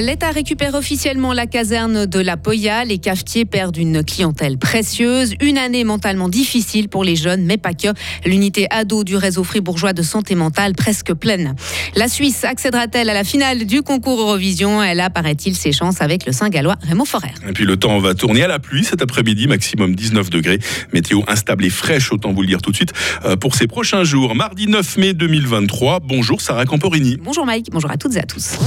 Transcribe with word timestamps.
L'État 0.00 0.30
récupère 0.32 0.74
officiellement 0.74 1.32
la 1.32 1.46
caserne 1.46 2.06
de 2.06 2.18
la 2.18 2.36
Poya. 2.36 2.84
Les 2.84 2.98
cafetiers 2.98 3.44
perdent 3.44 3.76
une 3.76 4.02
clientèle 4.02 4.58
précieuse. 4.58 5.34
Une 5.40 5.56
année 5.56 5.84
mentalement 5.84 6.28
difficile 6.28 6.88
pour 6.88 7.04
les 7.04 7.14
jeunes, 7.14 7.44
mais 7.44 7.58
pas 7.58 7.74
que. 7.74 7.88
L'unité 8.26 8.66
ado 8.70 9.04
du 9.04 9.14
réseau 9.14 9.44
fribourgeois 9.44 9.92
de 9.92 10.02
santé 10.02 10.34
mentale 10.34 10.74
presque 10.74 11.14
pleine. 11.14 11.54
La 11.94 12.08
Suisse 12.08 12.42
accédera-t-elle 12.42 13.08
à 13.08 13.14
la 13.14 13.22
finale 13.22 13.66
du 13.66 13.82
concours 13.82 14.20
Eurovision? 14.20 14.82
Elle 14.82 14.98
a, 14.98 15.10
paraît-il, 15.10 15.54
ses 15.54 15.70
chances 15.70 16.00
avec 16.00 16.26
le 16.26 16.32
Saint-Gallois 16.32 16.76
Raymond 16.82 17.04
Forer. 17.04 17.32
Et 17.48 17.52
puis 17.52 17.64
le 17.64 17.76
temps 17.76 18.00
va 18.00 18.14
tourner 18.14 18.42
à 18.42 18.48
la 18.48 18.58
pluie 18.58 18.84
cet 18.84 19.00
après-midi, 19.00 19.46
maximum 19.46 19.94
19 19.94 20.28
degrés. 20.28 20.58
Météo 20.92 21.20
instable 21.28 21.64
et 21.66 21.70
fraîche, 21.70 22.10
autant 22.10 22.32
vous 22.32 22.42
le 22.42 22.48
dire 22.48 22.62
tout 22.62 22.72
de 22.72 22.76
suite. 22.76 22.92
Euh, 23.24 23.36
pour 23.36 23.54
ces 23.54 23.68
prochains 23.68 24.02
jours, 24.02 24.34
mardi 24.34 24.66
9 24.66 24.96
mai 24.96 25.14
2023. 25.14 26.00
Bonjour 26.00 26.40
Sarah 26.40 26.64
Camporini. 26.64 27.16
Bonjour 27.22 27.46
Mike, 27.46 27.68
bonjour 27.70 27.92
à 27.92 27.96
toutes 27.96 28.16
et 28.16 28.20
à 28.20 28.24
tous. 28.24 28.58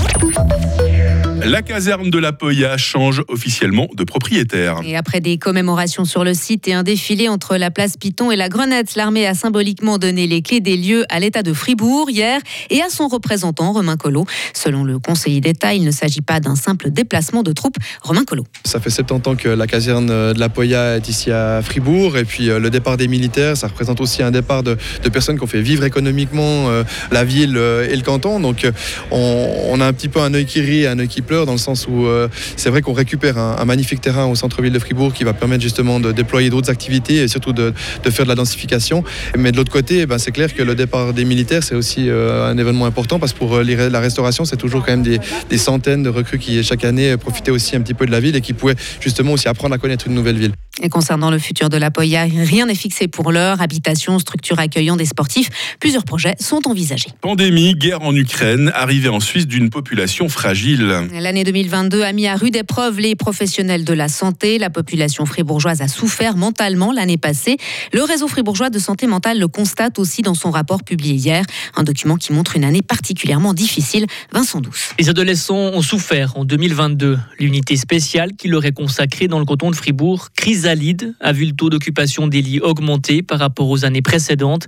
La 1.43 1.61
caserne 1.61 2.09
de 2.09 2.17
la 2.17 2.33
Poya 2.33 2.77
change 2.77 3.21
officiellement 3.27 3.87
de 3.95 4.03
propriétaire. 4.03 4.79
Et 4.83 4.95
après 4.95 5.19
des 5.19 5.37
commémorations 5.37 6.03
sur 6.03 6.23
le 6.23 6.33
site 6.33 6.67
et 6.67 6.73
un 6.73 6.81
défilé 6.81 7.29
entre 7.29 7.57
la 7.57 7.69
place 7.69 7.95
Piton 7.95 8.31
et 8.31 8.35
la 8.35 8.49
Grenette, 8.49 8.95
l'armée 8.95 9.27
a 9.27 9.35
symboliquement 9.35 9.99
donné 9.99 10.25
les 10.25 10.41
clés 10.41 10.61
des 10.61 10.75
lieux 10.75 11.05
à 11.09 11.19
l'État 11.19 11.43
de 11.43 11.53
Fribourg 11.53 12.09
hier 12.09 12.41
et 12.71 12.81
à 12.81 12.89
son 12.89 13.07
représentant 13.07 13.71
Romain 13.71 13.97
Collot. 13.97 14.25
Selon 14.53 14.83
le 14.83 14.97
conseiller 14.97 15.39
d'État, 15.39 15.75
il 15.75 15.83
ne 15.83 15.91
s'agit 15.91 16.21
pas 16.21 16.39
d'un 16.39 16.55
simple 16.55 16.89
déplacement 16.89 17.43
de 17.43 17.51
troupes. 17.51 17.77
Romain 18.01 18.23
Collot. 18.23 18.45
Ça 18.63 18.79
fait 18.79 18.89
70 18.89 19.29
ans 19.29 19.35
que 19.35 19.49
la 19.49 19.67
caserne 19.67 20.07
de 20.07 20.39
la 20.39 20.49
Poya 20.49 20.97
est 20.97 21.07
ici 21.07 21.31
à 21.31 21.61
Fribourg 21.61 22.17
et 22.17 22.25
puis 22.25 22.49
euh, 22.49 22.59
le 22.59 22.71
départ 22.71 22.97
des 22.97 23.07
militaires, 23.07 23.55
ça 23.55 23.67
représente 23.67 24.01
aussi 24.01 24.23
un 24.23 24.31
départ 24.31 24.63
de, 24.63 24.77
personnes 25.13 25.37
qui 25.37 25.43
ont 25.43 25.47
fait 25.47 25.61
vivre 25.61 25.83
économiquement 25.83 26.69
euh, 26.69 26.83
la 27.11 27.23
ville 27.23 27.57
euh, 27.57 27.87
et 27.87 27.95
le 27.95 28.01
canton. 28.01 28.39
Donc 28.39 28.67
on, 29.11 29.67
on 29.69 29.79
a 29.81 29.85
un 29.85 29.93
petit 29.93 30.09
peu 30.09 30.19
un 30.19 30.33
œil 30.33 30.45
qui 30.45 30.61
rit 30.61 30.87
un 30.87 30.97
œil 30.97 31.07
qui 31.07 31.21
dans 31.35 31.51
le 31.51 31.57
sens 31.57 31.87
où 31.87 32.05
euh, 32.05 32.27
c'est 32.55 32.69
vrai 32.69 32.81
qu'on 32.81 32.93
récupère 32.93 33.37
un, 33.37 33.65
magnifique 33.65 33.99
terrain 33.99 34.25
au 34.25 34.35
centre-ville 34.35 34.71
de 34.71 34.79
Fribourg 34.79 35.13
qui 35.13 35.23
va 35.23 35.33
permettre 35.33 35.61
justement 35.61 35.99
de 35.99 36.11
déployer 36.11 36.49
d'autres 36.49 36.69
activités 36.69 37.17
et 37.17 37.27
surtout 37.27 37.51
de, 37.53 37.73
faire 38.09 38.25
de 38.25 38.29
la 38.29 38.35
densification. 38.35 39.03
Mais 39.37 39.51
de 39.51 39.57
l'autre 39.57 39.71
côté, 39.71 40.01
eh 40.01 40.05
ben, 40.05 40.17
c'est 40.17 40.31
clair 40.31 40.53
que 40.53 40.63
le 40.63 40.75
départ 40.75 41.13
des 41.13 41.25
militaires, 41.25 41.63
c'est 41.63 41.75
aussi 41.75 42.09
euh, 42.09 42.49
un 42.49 42.57
événement 42.57 42.85
important 42.85 43.19
parce 43.19 43.33
que 43.33 43.37
pour 43.37 43.55
euh, 43.55 43.89
la 43.89 43.99
restauration, 43.99 44.45
c'est 44.45 44.57
toujours 44.57 44.85
quand 44.85 44.91
même 44.91 45.03
des, 45.03 45.57
centaines 45.57 46.03
de 46.03 46.09
recrues 46.09 46.39
qui 46.39 46.63
chaque 46.63 46.85
année 46.85 47.17
profitaient 47.17 47.51
aussi 47.51 47.75
un 47.75 47.81
petit 47.81 47.93
peu 47.93 48.05
de 48.05 48.11
la 48.11 48.19
ville 48.19 48.35
et 48.35 48.41
qui 48.41 48.53
pouvaient 48.53 48.75
justement 49.01 49.33
aussi 49.33 49.47
apprendre 49.47 49.75
à 49.75 49.77
connaître 49.77 50.07
une 50.07 50.13
nouvelle 50.13 50.37
ville. 50.37 50.53
Et 50.81 50.89
concernant 50.89 51.31
le 51.31 51.39
futur 51.39 51.69
de 51.69 51.77
la 51.77 51.89
Poya, 51.89 52.23
rien 52.23 52.67
n'est 52.67 52.75
fixé 52.75 53.07
pour 53.07 53.31
l'heure. 53.31 53.61
Habitation, 53.61 54.19
structure 54.19 54.59
accueillant 54.59 54.95
des 54.95 55.05
sportifs, 55.05 55.49
plusieurs 55.79 56.03
projets 56.03 56.35
sont 56.39 56.67
envisagés. 56.67 57.09
Pandémie, 57.21 57.73
guerre 57.73 58.03
en 58.03 58.15
Ukraine, 58.15 58.71
arrivée 58.75 59.09
en 59.09 59.19
Suisse 59.19 59.47
d'une 59.47 59.69
population 59.69 60.29
fragile. 60.29 61.09
L'année 61.13 61.43
2022 61.43 62.03
a 62.03 62.13
mis 62.13 62.27
à 62.27 62.35
rude 62.35 62.55
épreuve 62.55 62.99
les 62.99 63.15
professionnels 63.15 63.85
de 63.85 63.93
la 63.93 64.07
santé. 64.07 64.59
La 64.59 64.69
population 64.69 65.25
fribourgeoise 65.25 65.81
a 65.81 65.87
souffert 65.87 66.37
mentalement 66.37 66.91
l'année 66.91 67.17
passée. 67.17 67.57
Le 67.91 68.03
réseau 68.03 68.27
fribourgeois 68.27 68.69
de 68.69 68.79
santé 68.79 69.07
mentale 69.07 69.39
le 69.39 69.47
constate 69.47 69.97
aussi 69.97 70.21
dans 70.21 70.35
son 70.35 70.51
rapport 70.51 70.83
publié 70.83 71.15
hier. 71.15 71.43
Un 71.75 71.83
document 71.83 72.17
qui 72.17 72.33
montre 72.33 72.55
une 72.55 72.63
année 72.63 72.81
particulièrement 72.81 73.53
difficile. 73.53 74.05
Vincent 74.31 74.61
Douce. 74.61 74.93
Les 74.99 75.09
adolescents 75.09 75.55
ont 75.55 75.81
souffert 75.81 76.37
en 76.37 76.45
2022. 76.45 77.17
L'unité 77.39 77.77
spéciale 77.77 78.33
qui 78.37 78.47
leur 78.47 78.65
est 78.65 78.71
consacrée 78.71 79.27
dans 79.27 79.39
le 79.39 79.45
canton 79.45 79.71
de 79.71 79.75
Fribourg, 79.75 80.29
crise 80.35 80.66
a 80.67 81.31
vu 81.31 81.45
le 81.45 81.53
taux 81.53 81.69
d'occupation 81.69 82.27
des 82.27 82.41
lits 82.41 82.59
augmenter 82.59 83.23
par 83.23 83.39
rapport 83.39 83.69
aux 83.69 83.85
années 83.85 84.01
précédentes. 84.01 84.65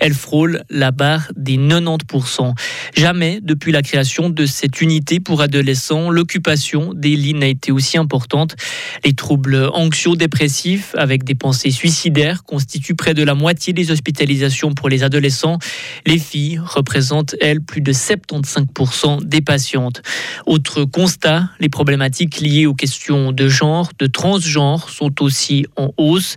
Elle 0.00 0.14
frôle 0.14 0.62
la 0.70 0.90
barre 0.90 1.30
des 1.36 1.56
90%. 1.56 2.54
Jamais 2.94 3.40
depuis 3.42 3.72
la 3.72 3.82
création 3.82 4.30
de 4.30 4.46
cette 4.46 4.80
unité 4.80 5.20
pour 5.20 5.42
adolescents, 5.42 6.10
l'occupation 6.10 6.94
des 6.94 7.16
lits 7.16 7.34
n'a 7.34 7.48
été 7.48 7.72
aussi 7.72 7.98
importante. 7.98 8.56
Les 9.04 9.12
troubles 9.12 9.68
anxio-dépressifs 9.74 10.94
avec 10.96 11.24
des 11.24 11.34
pensées 11.34 11.70
suicidaires 11.70 12.44
constituent 12.44 12.94
près 12.94 13.14
de 13.14 13.22
la 13.22 13.34
moitié 13.34 13.72
des 13.72 13.90
hospitalisations 13.90 14.72
pour 14.72 14.88
les 14.88 15.02
adolescents. 15.02 15.58
Les 16.06 16.18
filles 16.18 16.60
représentent, 16.64 17.34
elles, 17.40 17.60
plus 17.60 17.80
de 17.80 17.92
75% 17.92 19.24
des 19.24 19.40
patientes. 19.40 20.02
Autre 20.46 20.84
constat, 20.84 21.50
les 21.60 21.68
problématiques 21.68 22.40
liées 22.40 22.66
aux 22.66 22.74
questions 22.74 23.32
de 23.32 23.48
genre, 23.48 23.90
de 23.98 24.06
transgenre 24.06 24.88
sont 24.88 25.22
aussi 25.22 25.41
en 25.76 25.92
hausse. 25.96 26.36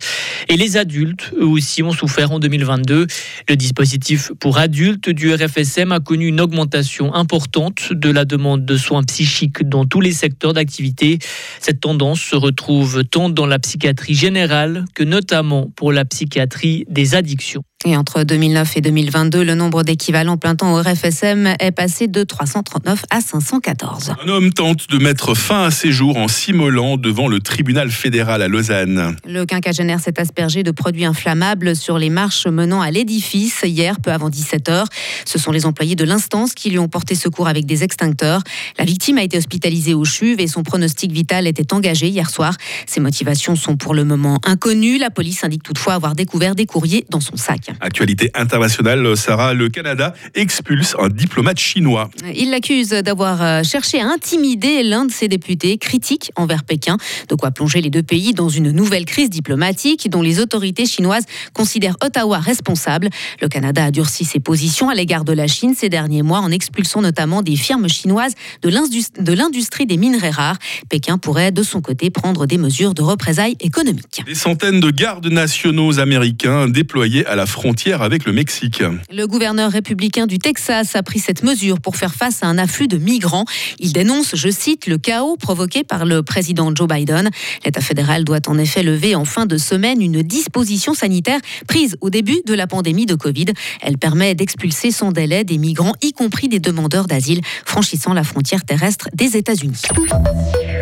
Et 0.50 0.58
les 0.58 0.78
adultes, 0.78 1.32
eux 1.40 1.46
aussi, 1.46 1.84
ont 1.84 1.92
souffert 1.92 2.32
en 2.32 2.40
2022. 2.40 3.08
Le 3.50 3.56
dispositif 3.56 4.32
pour 4.40 4.58
adultes 4.58 5.10
du 5.10 5.34
RFSM 5.34 5.92
a 5.92 6.00
connu 6.00 6.28
une 6.28 6.42
augmentation 6.42 7.14
importante 7.14 7.92
de 7.92 8.10
la 8.10 8.26
demande 8.26 8.66
de 8.66 8.78
soins 8.78 9.04
psychiques 9.04 9.68
dans 9.68 9.86
tous 9.86 10.02
les 10.02 10.12
secteurs 10.12 10.54
d'activité. 10.54 11.20
Cette 11.60 11.80
tendance 11.80 12.22
se 12.22 12.36
retrouve 12.36 13.04
tant 13.06 13.30
dans 13.30 13.46
la 13.46 13.60
psychiatrie 13.60 14.16
générale 14.16 14.86
que 14.94 15.04
notamment 15.04 15.72
pour 15.76 15.92
la 15.92 16.06
psychiatrie 16.06 16.86
des 16.90 17.16
addictions. 17.16 17.64
Et 17.88 17.96
entre 17.96 18.24
2009 18.24 18.78
et 18.78 18.82
2022, 18.82 19.44
le 19.44 19.54
nombre 19.54 19.84
d'équivalents 19.84 20.38
plein 20.38 20.56
temps 20.56 20.74
au 20.74 20.82
RFSM 20.82 21.54
est 21.60 21.70
passé 21.70 22.08
de 22.08 22.24
339 22.24 23.06
à 23.12 23.22
514. 23.22 24.16
Un 24.26 24.28
homme 24.28 24.52
tente 24.52 24.90
de 24.90 24.98
mettre 24.98 25.36
fin 25.36 25.66
à 25.66 25.72
ses 25.72 25.92
jours 25.92 26.18
en 26.18 26.28
s'immolant 26.28 26.98
devant 26.98 27.28
le 27.28 27.40
tribunal 27.42 27.92
fédéral 27.92 28.42
à 28.42 28.48
Lausanne. 28.48 29.16
Le 29.24 29.46
quinquagénaire 29.46 30.00
s'est 30.00 30.20
aspergé 30.20 30.64
de 30.64 30.72
produits 30.72 31.06
inflammables 31.06 31.76
sur 31.76 32.00
les 32.00 32.10
marches 32.10 32.48
menant 32.48 32.82
à 32.82 32.90
l'édifice 32.90 33.62
hier, 33.64 34.00
peu 34.00 34.12
avant 34.12 34.32
17h. 34.32 34.86
Ce 35.24 35.38
sont 35.38 35.52
les 35.52 35.68
employés 35.68 35.96
de 35.96 36.06
l'instance 36.06 36.56
qui 36.56 36.72
lui 36.72 36.80
ont 36.80 36.88
porté 36.88 37.14
secours 37.14 37.48
avec 37.48 37.68
des 37.68 37.84
extincteurs. 37.84 38.42
La 38.80 38.86
victime 38.86 39.20
a 39.20 39.24
été 39.24 39.38
hospitalisée 39.38 39.94
au 39.94 40.06
CHUV 40.06 40.42
et 40.42 40.48
son 40.48 40.64
pronostic 40.64 41.12
vital 41.12 41.46
était 41.46 41.72
engagé 41.72 42.08
hier 42.08 42.32
soir. 42.32 42.56
Ses 42.88 43.00
motivations 43.00 43.56
sont 43.56 43.78
pour 43.78 43.94
le 43.94 44.06
moment 44.06 44.40
inconnues. 44.44 44.98
La 44.98 45.12
police 45.12 45.44
indique 45.44 45.62
toutefois 45.62 45.94
avoir 45.94 46.16
découvert 46.16 46.56
des 46.56 46.66
courriers 46.66 47.06
dans 47.12 47.20
son 47.20 47.38
sac. 47.38 47.75
Actualité 47.82 48.32
internationale, 48.34 49.16
Sarah, 49.18 49.54
le 49.54 49.70
Canada 49.70 50.14
expulse 50.34 50.96
un 51.00 51.10
diplomate 51.10 51.60
chinois. 51.60 52.10
Il 52.36 52.52
l'accuse 52.52 52.90
d'avoir 52.90 53.42
euh, 53.44 53.64
cherché 53.64 54.00
à 54.00 54.08
intimider 54.08 54.84
l'un 54.84 55.06
de 55.06 55.12
ses 55.12 55.28
députés 55.28 55.78
critiques 55.78 56.32
envers 56.36 56.64
Pékin, 56.64 56.98
de 57.30 57.36
quoi 57.36 57.52
plonger 57.52 57.82
les 57.82 57.90
deux 57.90 58.04
pays 58.04 58.34
dans 58.34 58.50
une 58.50 58.72
nouvelle 58.72 59.06
crise 59.06 59.30
diplomatique 59.30 60.10
dont 60.10 60.22
les 60.22 60.40
autorités 60.40 60.86
chinoises 60.86 61.26
considèrent 61.54 61.98
Ottawa 62.04 62.40
responsable. 62.40 63.10
Le 63.42 63.48
Canada 63.50 63.86
a 63.86 63.92
durci 63.92 64.26
ses 64.26 64.40
positions 64.40 64.90
à 64.90 64.96
l'égard 64.96 65.26
de 65.26 65.34
la 65.34 65.48
Chine 65.48 65.74
ces 65.76 65.90
derniers 65.90 66.24
mois 66.24 66.40
en 66.40 66.52
expulsant 66.52 67.02
notamment 67.02 67.42
des 67.42 67.56
firmes 67.56 67.90
chinoises 67.90 68.34
de 68.64 69.34
l'industrie 69.34 69.86
des 69.86 69.98
minerais 69.98 70.30
rares. 70.30 70.58
Pékin 70.90 71.18
pourrait 71.18 71.52
de 71.52 71.64
son 71.64 71.82
côté 71.82 72.10
prendre 72.10 72.46
des 72.46 72.58
mesures 72.58 72.94
de 72.94 73.02
représailles 73.02 73.58
économiques. 73.60 74.24
Des 74.26 74.36
centaines 74.36 74.80
de 74.80 74.92
gardes 74.92 75.28
nationaux 75.28 76.00
américains 76.00 76.68
déployés 76.68 77.26
à 77.26 77.36
la 77.36 77.46
frontière 77.46 77.65
avec 78.00 78.26
le 78.26 78.32
Mexique. 78.32 78.84
Le 79.12 79.26
gouverneur 79.26 79.72
républicain 79.72 80.28
du 80.28 80.38
Texas 80.38 80.96
a 80.96 81.02
pris 81.02 81.18
cette 81.18 81.42
mesure 81.42 81.80
pour 81.80 81.96
faire 81.96 82.14
face 82.14 82.44
à 82.44 82.48
un 82.48 82.60
afflux 82.60 82.88
de 82.88 82.98
migrants. 82.98 83.46
Il 83.80 83.92
dénonce, 83.92 84.36
je 84.36 84.50
cite, 84.50 84.86
le 84.86 85.00
chaos 85.00 85.36
provoqué 85.36 85.84
par 85.84 86.06
le 86.06 86.22
président 86.22 86.72
Joe 86.76 86.88
Biden. 86.88 87.32
L'État 87.66 87.82
fédéral 87.82 88.24
doit 88.24 88.48
en 88.48 88.60
effet 88.60 88.84
lever 88.84 89.16
en 89.16 89.26
fin 89.26 89.48
de 89.48 89.58
semaine 89.58 90.00
une 90.00 90.22
disposition 90.22 90.94
sanitaire 90.94 91.40
prise 91.68 91.98
au 92.02 92.12
début 92.12 92.42
de 92.46 92.54
la 92.54 92.68
pandémie 92.68 93.08
de 93.08 93.16
Covid. 93.16 93.48
Elle 93.82 93.98
permet 93.98 94.36
d'expulser 94.36 94.92
sans 94.92 95.12
délai 95.12 95.44
des 95.44 95.58
migrants, 95.58 95.94
y 96.04 96.14
compris 96.14 96.48
des 96.48 96.60
demandeurs 96.60 97.08
d'asile, 97.08 97.42
franchissant 97.66 98.14
la 98.14 98.24
frontière 98.24 98.64
terrestre 98.64 99.10
des 99.16 99.38
États-Unis. 99.38 99.82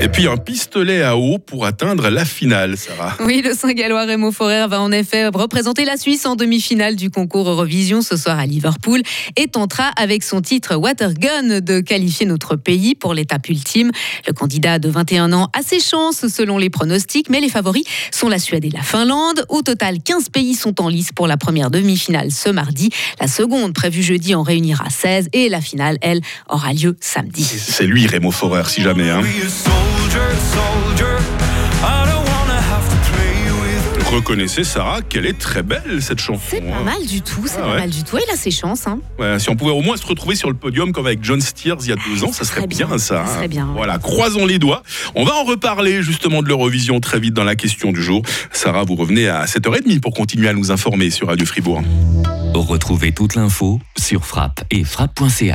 Et 0.03 0.09
puis 0.09 0.27
un 0.27 0.35
pistolet 0.35 1.01
à 1.01 1.15
eau 1.15 1.37
pour 1.37 1.65
atteindre 1.65 2.09
la 2.09 2.25
finale, 2.25 2.75
Sarah. 2.75 3.15
Oui, 3.21 3.41
le 3.41 3.53
Saint-Gallois 3.53 4.03
Raymond 4.03 4.33
Forer 4.33 4.67
va 4.67 4.81
en 4.81 4.91
effet 4.91 5.29
représenter 5.29 5.85
la 5.85 5.95
Suisse 5.95 6.25
en 6.25 6.35
demi-finale 6.35 6.97
du 6.97 7.09
concours 7.09 7.49
Eurovision 7.49 8.01
ce 8.01 8.17
soir 8.17 8.37
à 8.37 8.45
Liverpool 8.45 9.01
et 9.37 9.47
tentera 9.47 9.85
avec 9.95 10.23
son 10.23 10.41
titre 10.41 10.75
Water 10.75 11.13
Gun 11.13 11.61
de 11.61 11.79
qualifier 11.79 12.25
notre 12.25 12.57
pays 12.57 12.95
pour 12.95 13.13
l'étape 13.13 13.47
ultime. 13.47 13.91
Le 14.27 14.33
candidat 14.33 14.77
de 14.77 14.89
21 14.89 15.31
ans 15.31 15.49
a 15.57 15.61
ses 15.61 15.79
chances 15.79 16.27
selon 16.27 16.57
les 16.57 16.69
pronostics, 16.69 17.29
mais 17.29 17.39
les 17.39 17.47
favoris 17.47 17.85
sont 18.11 18.27
la 18.27 18.39
Suède 18.39 18.65
et 18.65 18.71
la 18.71 18.81
Finlande. 18.81 19.45
Au 19.47 19.61
total, 19.61 19.99
15 20.03 20.27
pays 20.31 20.55
sont 20.55 20.81
en 20.81 20.89
lice 20.89 21.13
pour 21.13 21.27
la 21.27 21.37
première 21.37 21.71
demi-finale 21.71 22.31
ce 22.31 22.49
mardi. 22.49 22.89
La 23.21 23.29
seconde, 23.29 23.73
prévue 23.73 24.03
jeudi, 24.03 24.35
en 24.35 24.43
réunira 24.43 24.89
16 24.89 25.29
et 25.31 25.47
la 25.47 25.61
finale, 25.61 25.97
elle, 26.01 26.19
aura 26.49 26.73
lieu 26.73 26.97
samedi. 26.99 27.45
C'est 27.45 27.87
lui, 27.87 28.05
Raymond 28.05 28.31
Forer, 28.31 28.67
si 28.67 28.81
jamais. 28.81 29.09
Hein. 29.09 29.21
Reconnaissez, 34.13 34.63
Sarah, 34.63 35.01
qu'elle 35.01 35.25
est 35.25 35.39
très 35.39 35.63
belle 35.63 35.99
cette 35.99 36.19
chanson. 36.19 36.39
C'est 36.47 36.61
pas 36.61 36.75
hein. 36.75 36.83
mal 36.83 37.03
du 37.03 37.21
tout, 37.21 37.47
c'est 37.47 37.57
ah 37.57 37.63
pas 37.63 37.77
mal 37.77 37.89
du 37.89 38.03
tout. 38.03 38.19
Il 38.23 38.31
a 38.31 38.35
ses 38.35 38.51
chances. 38.51 38.85
Hein. 38.85 38.99
si 39.39 39.49
on 39.49 39.55
pouvait 39.55 39.71
au 39.71 39.81
moins 39.81 39.97
se 39.97 40.05
retrouver 40.05 40.35
sur 40.35 40.49
le 40.49 40.55
podium 40.55 40.91
comme 40.91 41.07
avec 41.07 41.23
John 41.23 41.41
Steers 41.41 41.77
il 41.81 41.89
y 41.89 41.91
a 41.91 41.95
deux 41.95 42.23
ans, 42.23 42.31
ça, 42.31 42.43
serait, 42.43 42.67
bien, 42.67 42.87
ça. 42.99 43.25
Ça 43.25 43.33
serait 43.33 43.47
bien. 43.47 43.67
Voilà, 43.75 43.97
croisons 43.97 44.45
les 44.45 44.59
doigts. 44.59 44.83
On 45.15 45.25
va 45.25 45.33
en 45.33 45.43
reparler 45.43 46.03
justement 46.03 46.43
de 46.43 46.47
l'Eurovision 46.47 46.99
très 46.99 47.19
vite 47.19 47.33
dans 47.33 47.43
la 47.43 47.55
question 47.55 47.91
du 47.91 48.03
jour. 48.03 48.21
Sarah, 48.51 48.83
vous 48.83 48.95
revenez 48.95 49.27
à 49.29 49.45
7h30 49.45 49.99
pour 49.99 50.13
continuer 50.13 50.47
à 50.47 50.53
nous 50.53 50.71
informer 50.71 51.09
sur 51.09 51.29
Radio 51.29 51.45
Fribourg. 51.47 51.81
Retrouvez 52.53 53.13
toute 53.13 53.33
l'info 53.33 53.79
sur 53.97 54.25
frappe 54.25 54.63
et 54.69 54.83
frappe.ch. 54.83 55.51